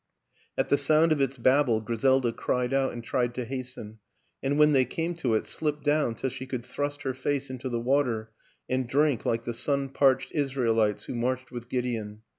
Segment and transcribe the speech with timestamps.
[0.57, 3.99] At the sound of its babble Griselda cried out and tried to hasten,
[4.41, 7.69] and, when they came to it, slipped down till she could thrust her face into
[7.69, 8.31] the water
[8.67, 12.23] and drink like the sun parched Israelites who marched with Gideon.